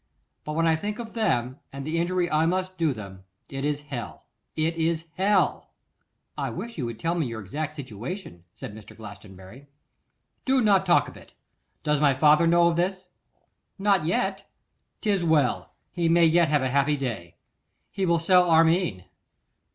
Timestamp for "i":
0.65-0.75, 2.27-2.47, 6.39-6.49